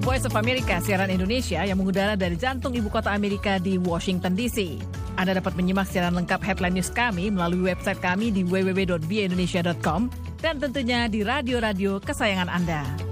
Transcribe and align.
Voice 0.00 0.24
of 0.24 0.32
America, 0.40 0.80
siaran 0.80 1.12
Indonesia 1.12 1.60
yang 1.60 1.76
mengudara 1.76 2.16
dari 2.16 2.32
jantung 2.32 2.72
ibu 2.72 2.88
kota 2.88 3.12
Amerika 3.12 3.60
di 3.60 3.76
Washington 3.76 4.32
DC. 4.32 4.80
Anda 5.20 5.36
dapat 5.36 5.52
menyimak 5.60 5.84
siaran 5.84 6.16
lengkap 6.16 6.40
headline 6.40 6.80
news 6.80 6.88
kami 6.88 7.28
melalui 7.28 7.68
website 7.68 8.00
kami 8.00 8.32
di 8.32 8.40
www.bindonesia.com 8.40 10.08
dan 10.40 10.56
tentunya 10.56 11.04
di 11.04 11.20
radio-radio 11.20 12.00
kesayangan 12.00 12.48
Anda. 12.48 13.09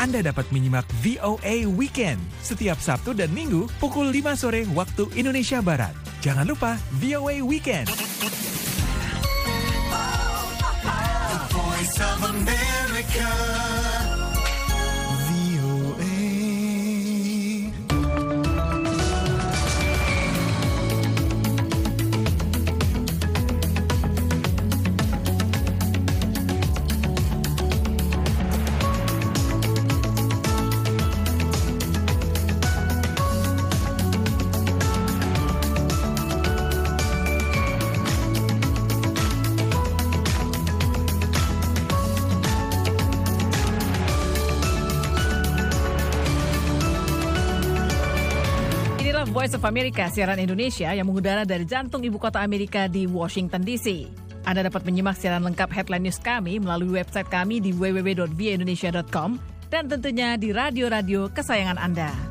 Anda 0.00 0.24
dapat 0.24 0.48
menyimak 0.48 0.88
VOA 1.04 1.68
Weekend 1.76 2.16
setiap 2.40 2.80
Sabtu 2.80 3.12
dan 3.12 3.28
Minggu 3.36 3.68
pukul 3.76 4.08
5 4.08 4.32
sore 4.32 4.64
waktu 4.72 5.04
Indonesia 5.12 5.60
Barat. 5.60 5.92
Jangan 6.24 6.48
lupa 6.48 6.80
VOA 7.04 7.44
Weekend. 7.44 7.84
Inilah 49.20 49.36
Voice 49.36 49.52
of 49.52 49.68
America, 49.68 50.08
siaran 50.08 50.40
Indonesia 50.40 50.88
yang 50.96 51.04
mengudara 51.04 51.44
dari 51.44 51.68
jantung 51.68 52.00
ibu 52.00 52.16
kota 52.16 52.40
Amerika 52.40 52.88
di 52.88 53.04
Washington 53.04 53.60
DC. 53.60 54.08
Anda 54.48 54.64
dapat 54.64 54.80
menyimak 54.88 55.12
siaran 55.12 55.44
lengkap 55.44 55.68
headline 55.76 56.08
news 56.08 56.16
kami 56.16 56.56
melalui 56.56 56.96
website 56.96 57.28
kami 57.28 57.60
di 57.60 57.76
www.bindonesia.com 57.76 59.36
dan 59.68 59.92
tentunya 59.92 60.40
di 60.40 60.56
radio-radio 60.56 61.28
kesayangan 61.36 61.76
Anda. 61.76 62.29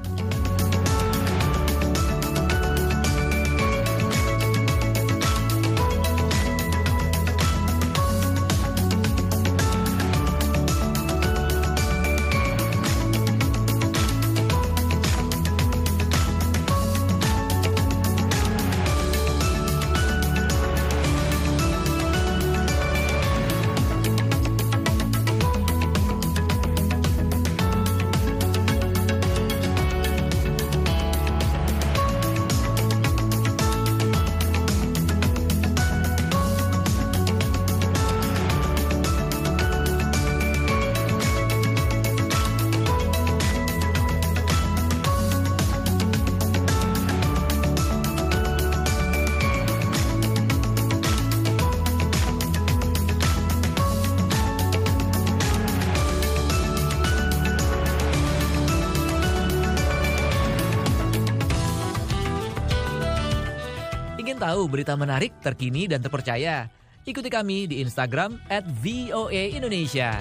Tahu 64.40 64.72
berita 64.72 64.96
menarik, 64.96 65.36
terkini, 65.44 65.84
dan 65.84 66.00
terpercaya? 66.00 66.72
Ikuti 67.04 67.28
kami 67.28 67.68
di 67.68 67.84
Instagram 67.84 68.40
at 68.48 68.64
VOA 68.80 69.52
Indonesia. 69.52 70.16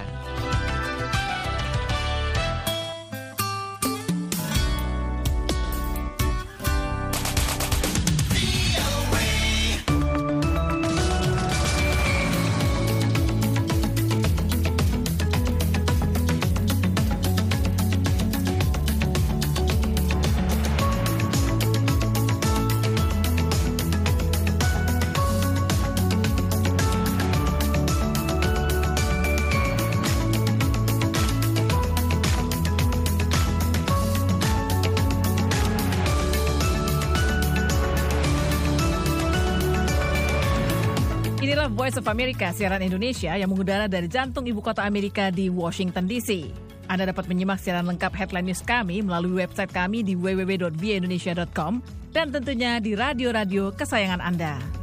Inilah 41.49 41.65
Voice 41.73 41.97
of 41.97 42.05
America, 42.05 42.53
siaran 42.53 42.77
Indonesia 42.85 43.33
yang 43.33 43.49
mengudara 43.49 43.89
dari 43.89 44.05
jantung 44.05 44.45
ibu 44.45 44.61
kota 44.61 44.85
Amerika 44.85 45.33
di 45.33 45.49
Washington 45.49 46.05
DC. 46.05 46.45
Anda 46.85 47.09
dapat 47.09 47.25
menyimak 47.25 47.57
siaran 47.57 47.89
lengkap 47.89 48.13
headline 48.13 48.53
news 48.53 48.61
kami 48.61 49.01
melalui 49.01 49.41
website 49.41 49.73
kami 49.73 50.05
di 50.05 50.13
www.bindonesia.com 50.13 51.81
dan 52.13 52.29
tentunya 52.29 52.77
di 52.77 52.93
radio-radio 52.93 53.73
kesayangan 53.73 54.21
Anda. 54.21 54.78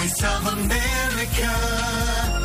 Voice 0.00 0.24
of 0.24 0.46
America. 0.54 2.39